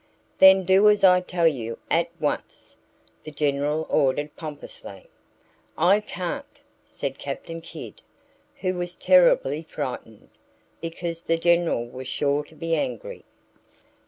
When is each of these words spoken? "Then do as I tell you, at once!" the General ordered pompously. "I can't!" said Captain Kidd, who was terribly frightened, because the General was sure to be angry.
"Then 0.39 0.63
do 0.63 0.89
as 0.89 1.03
I 1.03 1.21
tell 1.21 1.45
you, 1.47 1.77
at 1.91 2.09
once!" 2.19 2.75
the 3.23 3.29
General 3.29 3.85
ordered 3.87 4.35
pompously. 4.35 5.07
"I 5.77 5.99
can't!" 5.99 6.59
said 6.83 7.19
Captain 7.19 7.61
Kidd, 7.61 8.01
who 8.61 8.73
was 8.73 8.95
terribly 8.95 9.61
frightened, 9.61 10.29
because 10.81 11.21
the 11.21 11.37
General 11.37 11.85
was 11.87 12.07
sure 12.07 12.43
to 12.45 12.55
be 12.55 12.73
angry. 12.75 13.23